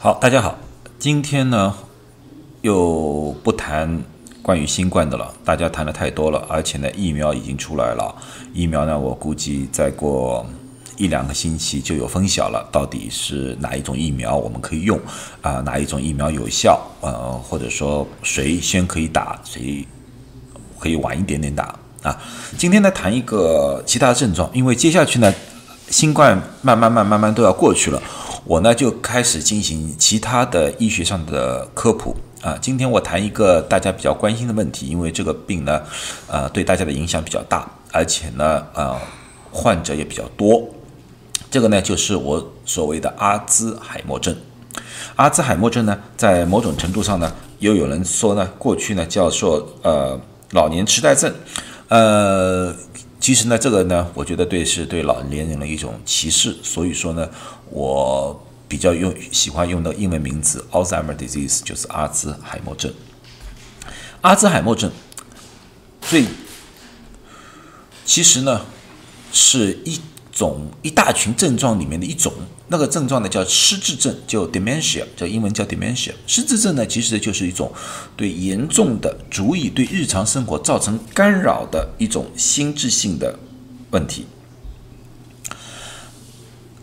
[0.00, 0.56] 好，大家好，
[0.96, 1.74] 今天呢
[2.60, 4.00] 又不谈
[4.40, 8.14] 关于新冠的了，大家谈的太多了，而且呢疫苗已经出来了，
[8.54, 10.46] 疫苗呢我估计再过
[10.96, 14.96] 一两个星期就有分晓了，到底是哪一种疫苗我们可以用
[15.42, 15.54] 啊？
[15.62, 16.80] 哪一种疫苗有效？
[17.00, 19.84] 呃，或者说谁先可以打，谁
[20.78, 21.74] 可以晚一点点打
[22.04, 22.16] 啊？
[22.56, 25.34] 今天呢谈一个其他的症状，因为接下去呢
[25.90, 28.00] 新冠慢慢慢慢慢都要过去了。
[28.44, 32.56] 我呢就开始进行其他的医学上的科普啊。
[32.60, 35.82] 今天我谈一个大家比较关心的问题，因为这个病呢，
[36.26, 38.96] 呃，对大家的影响比较大，而且呢，呃，
[39.50, 40.62] 患者也比较多。
[41.50, 44.34] 这个呢，就是我所谓的阿兹海默症。
[45.16, 50.18] 阿兹海默症呢，在某种程度上呢，又有人说呢，过去呢叫做呃
[50.52, 51.32] 老年痴呆症，
[51.88, 52.74] 呃。
[53.20, 57.28] 其实呢，这个呢，我觉得对是对老年人的一种歧视，所以说呢，
[57.70, 62.92] 我比较用喜欢用的英文名字 Alzheimer's disease，就是阿兹海默症。
[64.20, 64.90] 阿兹海默症
[66.00, 66.24] 最
[68.04, 68.66] 其实呢
[69.32, 70.00] 是一。
[70.30, 72.32] 种一大群症状里面的一种，
[72.68, 76.12] 那个症状呢叫失智症，叫 dementia，叫英文叫 dementia。
[76.26, 77.72] 失智症呢，其实就是一种
[78.16, 83.38] 对严重的、足以对日常生活造成干扰的一种心智性的
[83.90, 84.26] 问题。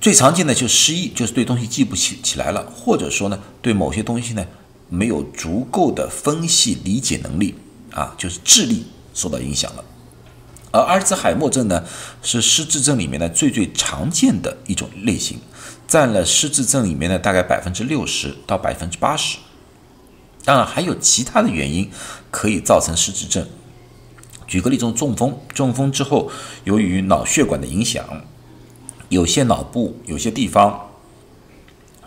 [0.01, 4.45] 最常见的就失忆，就是对东西记不起起来了，或者说呢，对某些东西呢
[4.89, 7.55] 没有足够的分析理解能力
[7.91, 9.83] 啊，就是智力受到影响了。
[10.71, 11.83] 而阿尔兹海默症呢，
[12.21, 15.39] 是失智症里面呢最最常见的一种类型，
[15.87, 19.37] 占了失智症里面的大概百分之六十到百分之八十。
[20.43, 21.89] 当然还有其他的原因
[22.29, 23.47] 可以造成失智症。
[24.47, 26.29] 举个例子，中风，中风之后
[26.63, 28.03] 由于脑血管的影响，
[29.09, 30.81] 有些脑部有些地方。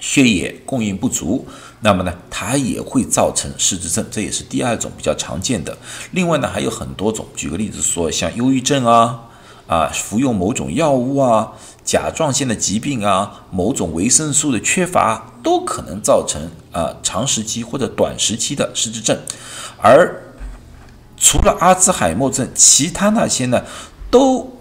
[0.00, 1.44] 血液供应不足，
[1.80, 5.76] 那么呢，它也会造成失智症，这也是第二种比较常见的。
[6.12, 9.24] 另外呢，还有很多种，举个例子说，像忧郁症啊，
[9.66, 11.53] 啊，服用某种药物啊，
[11.88, 19.19] 甲状腺的疾病啊，某种维生素的缺乏，都可能造成啊长时期或者短时期的失智症。
[19.78, 20.22] 而
[21.16, 23.62] 除了阿兹海默症，其他那些呢，
[24.10, 24.54] 都。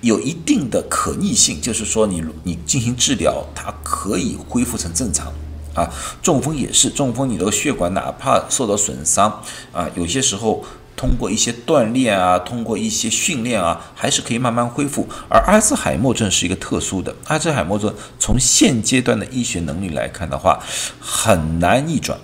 [0.00, 5.32] 有一定的可逆性，就是说你你进行治疗，它可以恢复成正常
[5.74, 5.90] 啊。
[6.22, 9.42] 中风也是，中风你的血管哪怕受到损伤
[9.72, 10.64] 啊，有些时候
[10.98, 15.08] 通过一些锻炼啊，通过一些训练啊，还是可以慢慢恢复。
[15.30, 20.60] 而阿兹海默症是一个特殊的，阿兹海默症从现阶段的医学能力来看的话，
[20.98, 22.18] 很难逆转，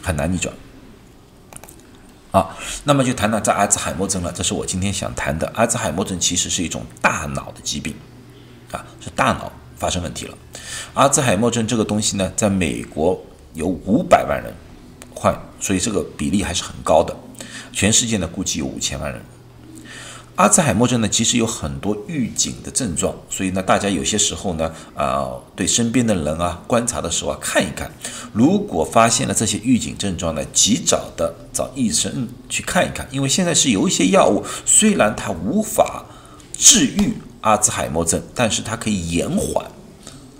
[0.00, 0.54] 很难逆转。
[2.30, 5.50] 啊，那么就谈谈在阿兹海默症了，这是我今天想谈的。
[5.56, 7.92] 阿兹海默症其实是一种大脑的疾病，
[8.70, 10.38] 啊，是大脑发生问题了。
[10.94, 13.20] 阿兹海默症这个东西呢，在美国
[13.54, 14.54] 有五百万人
[15.12, 17.14] 患，所以这个比例还是很高的。
[17.72, 19.20] 全世界呢，估计有五千万人。
[20.36, 27.92] 阿兹海默症呢，其实有很多预警的症状，所以呢，大家有些时候呢，啊，对身边的人啊，观察的时候啊，看一看，
[28.32, 36.06] 如果发现了这些预警症状呢，及早的找医生去看一看，因为现在是有一些药物，虽然它无法
[36.56, 37.12] 治愈
[37.42, 39.66] 阿兹海默症，但是它可以延缓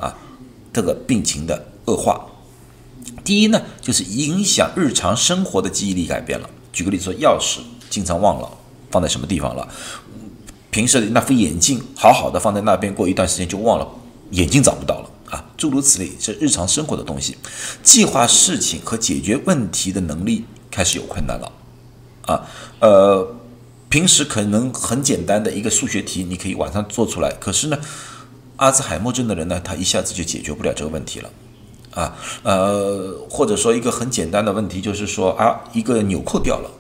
[0.01, 0.17] 啊
[0.73, 2.27] 这个病情的恶化。
[3.23, 6.49] 第一呢，就是影响日常生活的记忆力改变了。
[6.73, 7.59] 举个例子说，钥匙
[7.91, 8.59] 经常忘了。
[8.91, 9.67] 放在什么地方了？
[10.71, 13.89] 平时那副眼镜好好的放在那边，过一段时间就忘了，
[14.33, 15.43] 眼镜找不到了啊！
[15.57, 17.39] 诸如此类，是日常生活的东西。
[17.83, 21.51] 计划事情和解决问题的能力开始有困难了
[22.27, 22.47] 啊！
[22.81, 23.35] 呃，
[23.89, 27.79] 平时可能很简单的一个数学题，你可以晚上做出来，可是呢，
[28.57, 31.31] 阿兹海默症的人呢，他一下子就解决不了这个问题了
[31.93, 32.17] 啊！
[32.43, 36.71] 呃，或者说一个很简单的问题，就是说啊，一个纽扣掉了。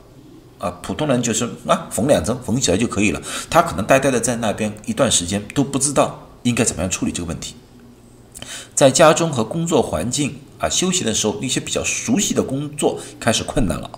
[0.59, 3.21] 啊，普通人就是啊，缝两针缝起来就可以了。
[3.50, 7.56] 他可能呆呆的在那边一段时间，都不知道应该怎么样处理这个问题。
[8.75, 13.91] 在家中和工作环境啊，休息的时候，一些比较熟悉的工作开始困难了。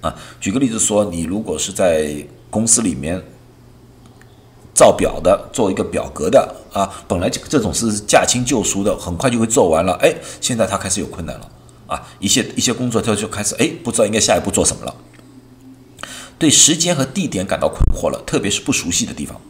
[0.00, 3.22] 啊，举个例子说，你如果是在公司里面
[4.78, 9.94] 造表的，做一个表格的啊，本来这这种是驾轻就熟的，很快就会做完了。
[9.94, 11.48] 哎，现在他开始有困难了。
[11.88, 14.94] 啊，一些一些工作他就开始哎，不知道应该下一步做什么了。
[16.38, 19.40] 对时间和地点感到困惑了，特别是不熟悉的地方，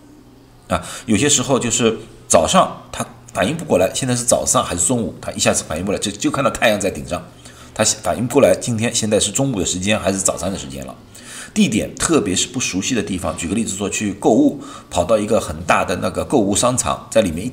[0.68, 3.04] 啊，有些时候就是早上他
[3.34, 7.22] 反应不过来，现在是早上还是中午，他一下子反应不来，就就看到太阳在顶上，
[7.74, 10.94] 他反应不过来，今天现在是中午的时间还是早上的时间了。
[11.54, 14.60] 地点特别是不熟悉的地方，举个例子说，去购物，
[14.90, 17.52] 跑到一个很大的那个购物商场，在里面一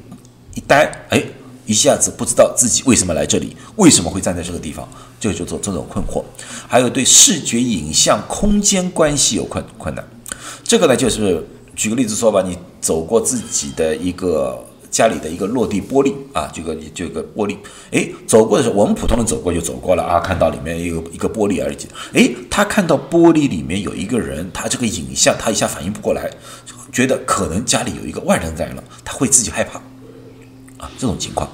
[0.55, 1.23] 一待，哎，
[1.65, 4.87] 一下子不知道自己为什么来这里，为什么会站在这个地方，
[5.19, 6.23] 这就做这种困惑。
[6.67, 10.07] 还有对视觉、影像、空间关系有困困难，
[10.63, 11.45] 这个呢，就是
[11.75, 14.63] 举个例子说吧，你走过自己的一个
[14.95, 17.57] 家里的一个落地玻璃啊，这个这个玻璃，
[17.91, 21.77] 哎，走过的时候，我们普通人走过就走过了啊，看到里面有一个玻璃而已。
[22.13, 26.31] 哎，他看到玻璃里面有一个人，他这个影像他一下反应不过来，
[26.93, 29.81] 觉得可能家里有一个外人在了，他会自己害怕。
[30.97, 31.49] 这种情况，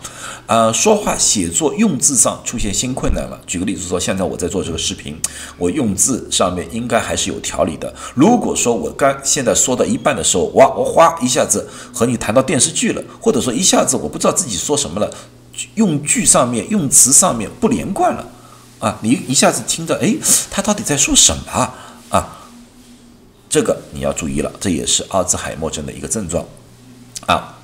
[0.45, 3.39] 呃，说话、写作、用字上出现新困难了。
[3.45, 5.19] 举个例子说，现在我在做这个视频，
[5.57, 7.93] 我用字上面应该还是有条理的。
[8.15, 15.11] 如果说我刚现在说到一半的时候，哇，我哗一下子和你谈到电视剧了，或者说一下子我不知道自己说什么了，
[15.75, 18.27] 用句上面、用词上面不连贯了，
[18.79, 20.15] 啊，你一下子听着，哎，
[20.49, 21.43] 他到底在说什么
[22.09, 22.37] 啊？
[23.49, 26.45] 这个你要注意了，这也是阿兹海默症的一个症状，
[27.25, 27.57] 啊。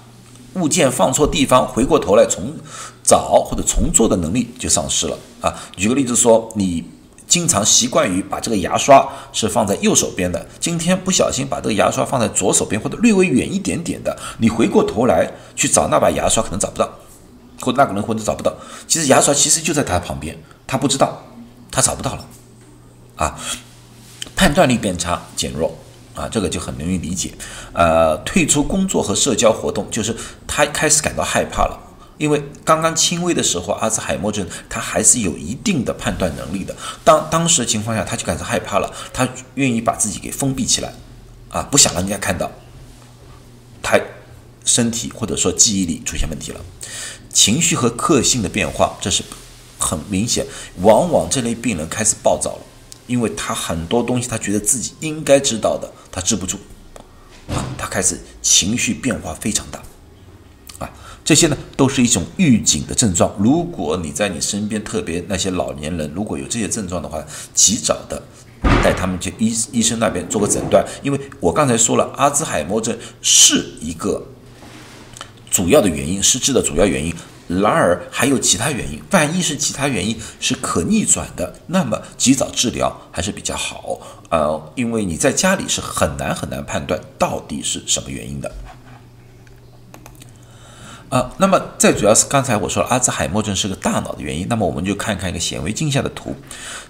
[0.60, 2.56] 物件放错地方，回过头来重
[3.04, 5.54] 找或者重做的能力就丧失了啊！
[5.76, 6.84] 举个例子说，你
[7.28, 16.90] 经常习惯于把这个牙刷是放在右手边的，今天不小心把这个牙刷放在左手边或者略微远一点点的，你回过头来去找那把牙刷可能找不到，
[17.62, 18.54] 或者那个人或者找不到。
[18.88, 21.24] 其实牙刷其实就在他旁边，他不知道，
[21.72, 22.26] 他找不到了
[23.16, 23.40] 啊！
[24.36, 25.76] 判断力变差，减弱。
[26.18, 27.32] 啊，这个就很容易理解，
[27.74, 30.16] 呃，退出工作和社交活动，就是
[30.48, 31.80] 他开始感到害怕了，
[32.18, 40.92] 因为刚刚轻微的时候，阿兹海默症他还是有一定的判断能力的，当当时的情况下，他就感到害怕了，他愿意把自己给封闭起来，
[41.50, 42.52] 啊，不想让人家看到，
[43.84, 44.00] 他
[44.66, 46.60] 身体或者说记忆力出现问题了，
[47.32, 49.24] 情绪和个性的变化，这是
[49.78, 50.48] 很明显，
[50.82, 52.62] 往往这类病人开始暴躁了。
[53.08, 56.56] 因为他很多东西，他觉得自己应该知道的，他治不住，
[57.48, 59.80] 啊，他开始情绪变化非常大，
[60.80, 60.90] 啊，
[61.24, 63.32] 这些呢都是一种预警的症状。
[63.38, 67.24] 如果你在你身边，特别那些老年人，如果有这些症状的话，
[67.54, 68.20] 及早的
[68.84, 70.84] 带他们去医医生那边做个诊断。
[71.04, 74.26] 因为我刚才说了，阿兹海默症是一个
[75.52, 77.14] 主要的原因，失智的主要原因。
[77.48, 84.17] 然而还有其他原因，万一是其他原因是可逆转的，那么及早治疗还是比较好。
[84.30, 88.52] 呃，因为你在家里是很难很难判断到底是什么原因的。
[91.10, 96.36] 啊，那么再主要是刚才我说了，阿兹海默症是个大脑的原因，那么我们就看看一个显微镜下的图，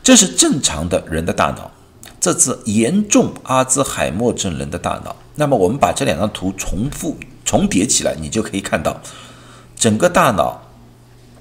[0.01, 1.69] 这是正常的人的大脑，
[2.19, 5.16] 这是严重阿兹海默症人的大脑。
[5.36, 9.00] 那么我们把这两张图重复重叠起来，你就可以看到。
[9.75, 10.63] 整个大脑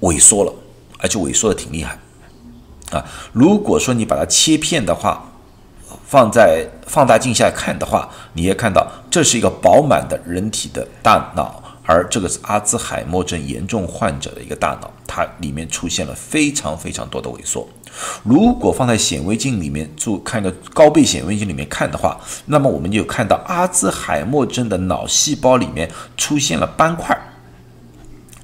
[0.01, 0.53] 萎缩了，
[0.99, 1.97] 而且萎缩的挺厉害
[2.91, 3.03] 啊！
[3.33, 5.31] 如果说你把它切片的话，
[6.05, 17.67] 放在放大镜下看的话，你也看到这是一个饱满的人体的大脑，而这个是阿兹海默症严重患者的一个大脑，它里面出现了非常非常多的萎缩。
[18.23, 27.17] 如果放在显微镜里面做看个高倍显微镜里面看的话，那么我们就看到阿兹海默症的脑细胞里面出现了斑块。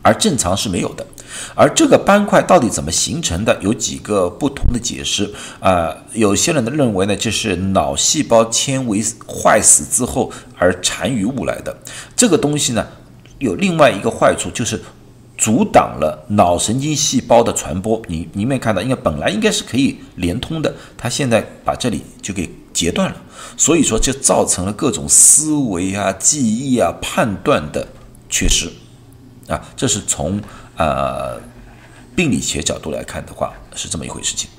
[0.02, 1.06] 而正常是没有的，
[1.56, 3.58] 而这个斑块到底怎么形成的？
[3.62, 5.96] 有几个不同的解释啊。
[6.14, 11.76] 有些人的认为呢，就是脑细胞纤维坏死之后而残余物来的。
[12.16, 12.88] 这个东西呢，
[13.40, 14.82] 有另外一个坏处，就是
[15.38, 18.02] 阻挡了脑神经细胞的传播。
[18.08, 23.16] 你你没看到，应该本来应该是可以连通的，它现在把这里就给截断了，
[23.58, 27.88] 所以说就造成了各种思维啊、记忆啊、判断的
[28.30, 28.72] 缺失。
[29.48, 30.40] 啊，这是从
[30.78, 31.40] 呃
[32.16, 34.50] 病理学角度来看的话，是这么一回事情。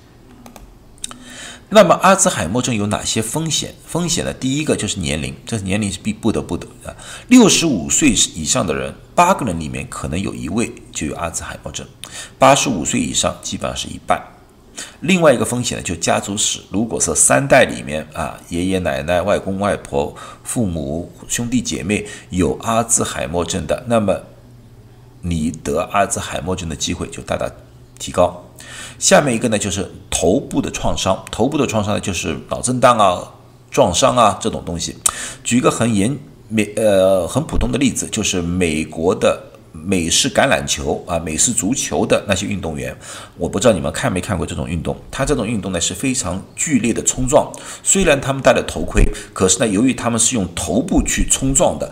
[1.70, 3.74] 那么阿兹海默症有哪些风险？
[3.84, 4.32] 风险呢？
[4.34, 6.94] 第一个就是年龄，这年龄是必不得不得的。
[7.28, 11.84] 六十五岁以上的人，八个人里面可能有一位就有阿兹海默症；
[12.38, 14.22] 八十五岁以上，基本上是一半。
[15.00, 24.20] 另外一个风险呢，就家族史，如果是三代里面啊，爷爷奶奶、外公外婆、父母、兄弟姐妹有阿兹海默症的，那么
[25.26, 27.50] 你得阿兹海默症的机会就大大
[27.98, 28.44] 提高。
[28.98, 31.24] 下面一个呢，就是头部的创伤。
[31.30, 33.32] 头部的创伤呢，就是脑震荡啊、
[33.70, 34.94] 撞伤啊这种东西。
[35.42, 36.14] 举一个很严
[36.48, 42.94] 美呃很普通的例子，就是美国的美式橄榄球啊、美式足球的那些运动员。
[43.38, 44.94] 我不知道你们看没看过这种运动？
[45.10, 47.50] 他这种运动呢是非常剧烈的冲撞。
[47.82, 49.02] 虽然他们戴了头盔，
[49.32, 51.90] 可是呢，由于他们是用头部去冲撞的。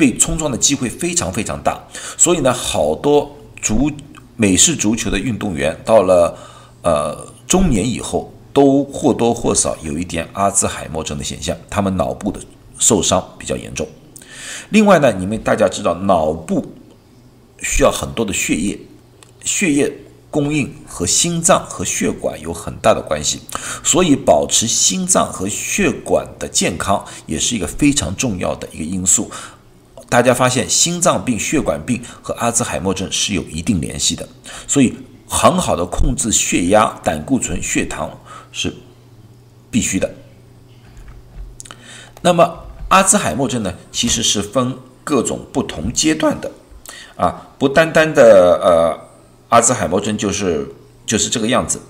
[0.00, 1.78] 被冲撞的机会非常非常大，
[2.16, 3.92] 所以呢，好多足
[4.34, 6.34] 美式足球的运动员到了
[6.80, 12.40] 呃中年以后，都或多或少有一点阿兹海默症的现象，他们脑部的
[12.78, 13.86] 受伤比较严重。
[14.70, 16.72] 另外呢，你们大家知道，脑部
[17.58, 18.80] 需要很多的血液，
[19.44, 19.92] 血液
[20.30, 23.42] 供应和心脏和血管有很大的关系，
[23.84, 29.30] 所以保持心脏和血管的健康也是一个非常重要的一个因素。
[30.10, 34.28] 大家发现，心脏病、血管病和阿兹海默症是有一定联系的，
[34.66, 34.92] 所以
[35.28, 38.10] 很好的控制血压、胆固醇、血糖
[38.50, 38.74] 是
[39.70, 40.12] 必须的。
[42.22, 46.50] 那么，阿兹海默症呢，其实是分各种不同阶段的，
[47.16, 48.98] 啊，不单单的呃，
[49.48, 50.66] 阿兹海默症就是
[51.06, 51.80] 就是这个样子。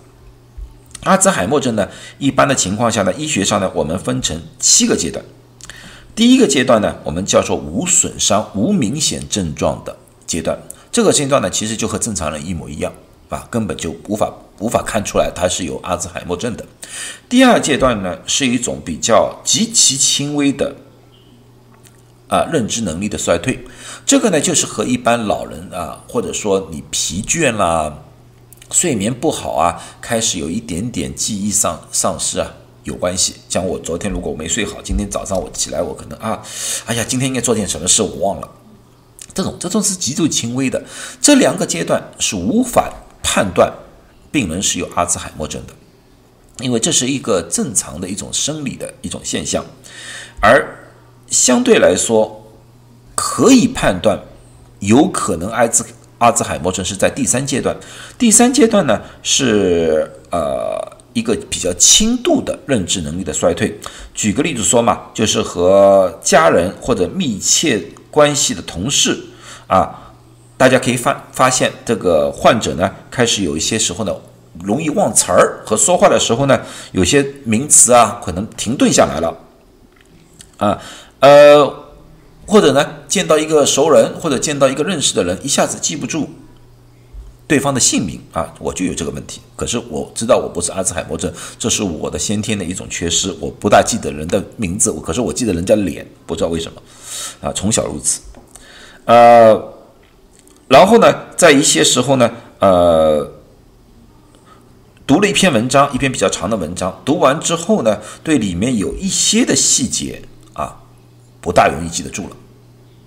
[1.05, 5.25] 阿兹海默症呢，一般的情况下呢，医学上呢，我们分成七个阶段。
[6.21, 9.97] 第一个阶段呢，我们叫做无损伤、无明显症状的
[10.27, 10.61] 阶段。
[10.93, 12.93] 这个阶段呢，其实就和正常人一模一样，
[13.31, 16.67] 啊，根本就无法无法看出来他是有阿兹海默症的。
[17.27, 20.77] 第二阶段呢，是一种比较极其轻微的
[22.29, 23.65] 啊认知能力的衰退。
[24.05, 28.01] 这个呢，就是和一般老人啊，或者说你疲倦啦、
[28.71, 32.57] 睡眠不好啊，开始有一点点记忆丧丧失啊。
[32.85, 36.43] 有关系，像我昨天如果没睡好，今天早上我起来，我可能啊，
[36.87, 38.49] 哎呀，今天应该做点什么事，我忘了。
[39.35, 40.83] 这种这种是极度轻微的，
[41.21, 42.91] 这两个阶段是无法
[43.23, 43.71] 判断
[44.33, 45.75] 病人是有阿兹海默症的，
[46.65, 49.65] 因为这是一个正常的一种生理的一种现象，
[50.41, 50.91] 而
[51.29, 52.51] 相对来说
[53.15, 54.19] 可以判断
[54.79, 55.85] 有可能阿兹
[56.19, 57.77] 阿兹海默症是在第三阶段，
[58.19, 60.99] 第三阶段呢是呃。
[61.13, 63.79] 一个比较轻度的认知能力的衰退，
[64.15, 69.19] 举个例子说嘛，就是和家人或者密切关系的同事
[69.67, 70.13] 啊，
[70.57, 74.15] 大家可以发发现这个患者呢，开始有一些时候呢，
[74.63, 76.61] 容易忘词儿，和说话的时候呢，
[76.93, 79.37] 有些名词啊，可能停顿下来了，
[80.59, 80.81] 啊，
[81.19, 81.75] 呃，
[82.47, 86.29] 或者呢，见到一个熟人或者见到一个认识的人，一下子记不住。
[87.51, 89.41] 对方的姓名啊，我就有这个问题。
[89.57, 93.35] 可是我知道我不是阿兹海默症，这是我的先天的一种缺失。
[93.41, 96.81] 我不大记得人的名字，我可是我记得人家脸，不知道为什么
[97.41, 98.21] 啊，从小如此。
[99.05, 99.61] 呃，
[100.69, 102.31] 然后呢，在一些时候呢，
[102.61, 103.29] 呃，
[105.05, 110.77] 读了一篇文章，一篇比较长的文章，读完之后呢，对里面有一些的细节啊，
[111.41, 112.37] 不大容易记得住了。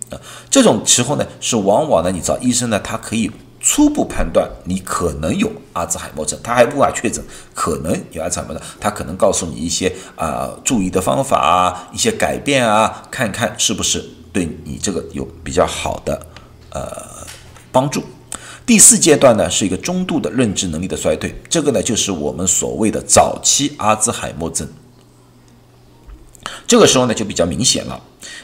[0.10, 0.20] 啊，
[0.50, 3.32] 这种时候呢，是往往呢，你找医生呢，他可以。
[3.64, 7.24] 初步判断你可能有阿兹海默症，他还无法确诊，
[7.56, 14.04] 可能有阿兹海默症，他可能告诉你一些啊注意的方法啊，一些改变啊，看看是不是
[14.34, 16.28] 对你这个有比较好的
[16.72, 17.26] 呃
[17.72, 18.04] 帮助。
[18.66, 24.68] 第四阶段呢是一个中度的认知能力的衰退，这个呢就是我们所谓的早期阿兹海默症，
[26.68, 28.02] 这个时候呢就比较明显了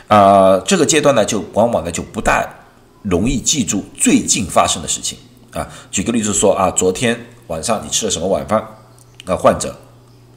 [0.07, 2.55] 啊，这个阶段呢就往往呢就不大。
[3.01, 5.17] 容易记住最近发生的事情
[5.53, 8.63] 啊，举个例子说啊，昨天晚上你吃了什么晚饭？
[9.25, 9.75] 那患者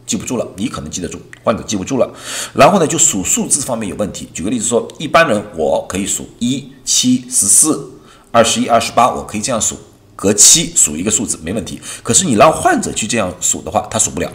[0.07, 2.15] 记不住了，你可能记得住，患者记不住了。
[2.55, 4.29] 然后呢，就数数字方面有问题。
[4.33, 7.91] 举个例子说，一般人我可以数一、七、十四、
[8.31, 9.77] 二十一、二十八，我可以这样数，
[10.15, 11.81] 隔七数一个数字没问题。
[12.03, 14.31] 可是你让患者去这样数的话，他数不了，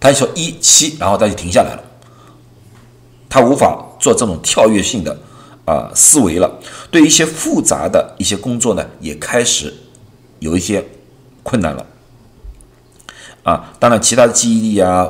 [0.00, 1.84] 他就说一七，然后他就停下来了，
[3.28, 5.18] 他无法做这种跳跃性的。
[5.68, 6.50] 啊，思维了，
[6.90, 9.74] 对一些复杂的一些工作呢，也开始
[10.38, 10.82] 有一些
[11.42, 11.84] 困难了。
[13.42, 15.06] 啊，当然，其他的记忆力啊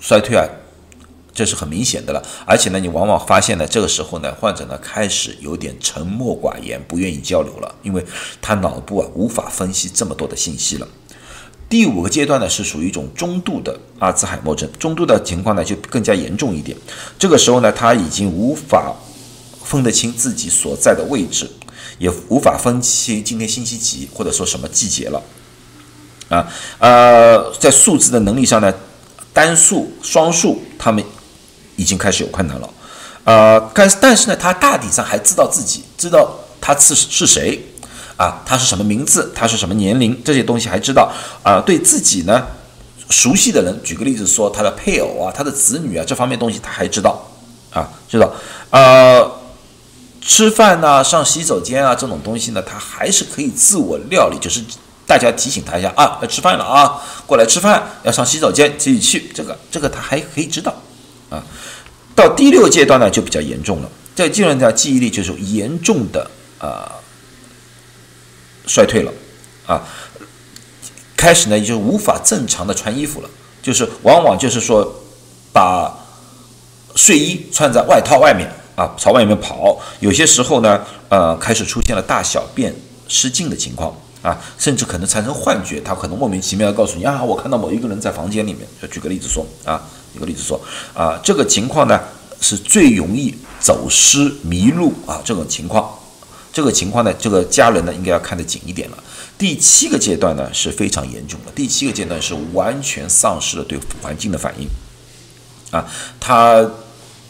[0.00, 0.48] 衰退啊，
[1.34, 2.22] 这是很明显的了。
[2.46, 8.02] 而且呢，你往往发现呢，这个时候呢，患者呢开始有点沉默寡言，不愿意交流了，因为
[8.40, 10.88] 他脑部啊无法分析这么多的信息了。
[11.68, 16.74] 第五个阶段呢，是属于一种中度的阿兹海默症，中度的情况呢就更加严重一点。
[17.18, 18.94] 这个时候呢，他已经无法。
[19.72, 21.50] 分得清自己所在的位置，
[21.96, 25.22] 也无法分清今天星期几或者说什么季节了，
[26.28, 26.46] 啊，
[26.78, 28.70] 呃，在数字的能力上呢，
[29.32, 31.02] 单数、双数他们
[31.76, 32.68] 已经开始有困难了，
[33.24, 37.58] 呃，但但是呢，他大体上还知道自己知道他是是谁，
[38.18, 41.10] 啊，他是什么名字，他是什么年龄，这些东西还知道，
[41.42, 42.46] 啊，对自己呢
[43.08, 47.26] 熟悉的人，举个例子说他的配偶啊，他的子女啊，这方面东西他还知道，
[47.70, 48.30] 啊，知道，
[48.68, 49.40] 呃。
[50.24, 54.62] 吃饭呐，上洗手间啊，这种东西呢，他还是可以自我料理，就是
[55.04, 60.72] 大家提醒他一下啊，要吃饭了啊，过来吃饭，要上洗手间自己去，这个这个他还可以知道
[61.28, 61.42] 啊。
[62.14, 66.92] 到第六阶段呢，就比较严重了，这阶段的记忆力就是严重的啊
[68.68, 69.12] 衰退了
[69.66, 69.82] 啊，
[71.16, 73.28] 开始呢也就无法正常的穿衣服了，
[73.60, 75.02] 就是往往就是说
[75.52, 75.92] 把
[76.94, 78.48] 睡衣穿在外套外面。
[78.74, 82.74] 啊，朝外面跑，有些时候呢，呃，开始出现了大小便
[83.06, 88.66] 失禁的情况啊，甚至可能产生幻觉，他可能莫名其妙的告诉你啊，我看到某一个人在房间里面。
[88.80, 89.82] 就举个例子说啊，
[90.14, 90.58] 举个例子说
[90.94, 92.00] 啊，这个情况呢
[92.40, 95.92] 是最容易走失迷路啊，这种情况，
[96.50, 98.96] 这个情况呢，这个家人呢应该要看得紧一点了。
[99.36, 104.66] 第七个阶段呢是非常严重的，第七个阶段是完全丧失了对环境的反应
[105.70, 105.84] 啊，
[106.18, 106.66] 他。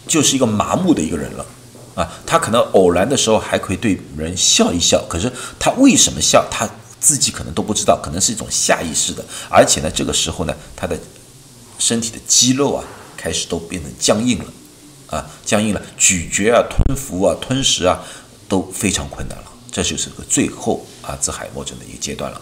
[0.06, 1.46] 就是一个麻木的一个人了，
[1.94, 6.68] 啊，他可能偶然的时候还可以对人笑一笑，可是他为什么笑，他
[7.00, 10.98] 自己可能都不知道，可能是一种下意识的，而且呢，这个时候呢，他的
[11.78, 12.84] 身体的肌肉啊，
[13.16, 14.44] 开始都变成僵硬了，
[15.08, 18.02] 啊，僵硬了，咀嚼啊、吞服啊、吞食啊，
[18.48, 22.40] 都非常困难了，这就是个最后阿兹海默症的一个阶段了。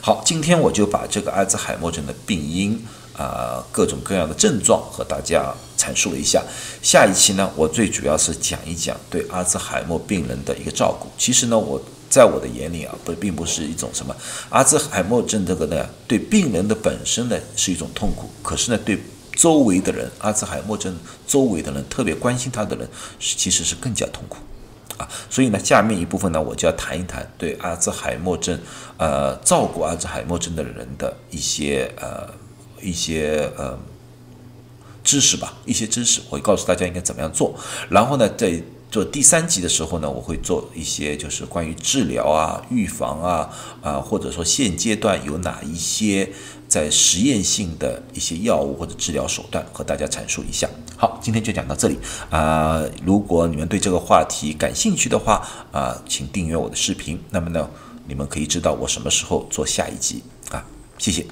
[0.00, 2.84] 好，今天我就把这个阿兹海默症的病因。
[3.22, 6.42] 啊，各种各样的症状和大家阐述了一下。
[6.82, 11.08] 下一期呢，我最主要是讲一讲对阿兹海默病人的一个照顾。
[11.16, 14.14] 其实呢，我在我的眼里啊，不并不是一种什么
[14.50, 18.28] 阿兹海默症这个呢，对病人的本身呢是一种痛苦。
[18.42, 18.98] 可是呢，对
[19.36, 22.88] 周围的人，阿兹海默症周围的人，特别关心他的人，
[23.20, 24.38] 其实是更加痛苦
[24.98, 25.08] 啊。
[25.30, 28.58] 所以呢，下面一部分呢，我就要谈一谈对阿兹海默症，
[28.98, 32.41] 呃，照顾阿兹海默症的人的一些呃。
[32.82, 33.78] 一些呃
[35.04, 37.54] 知识吧，一些知识，我会告诉大家应该怎么样做。
[37.88, 43.48] 然后呢，在做第三集的时候呢，我会做一些就是关于治疗啊、预防啊
[43.80, 46.30] 啊，或者说现阶段有哪一些
[46.68, 50.68] 在实验性的一些药物或者治疗手段，和大家阐述一下。
[50.98, 51.98] 好，今天就讲到这里
[52.28, 52.84] 啊。
[53.04, 57.18] 如果你们对这个话题感兴趣的话啊，请订阅我的视频。
[57.30, 57.68] 那么呢，
[58.06, 60.62] 你们可以知道我什么时候做下一集啊。
[60.98, 61.26] 谢谢。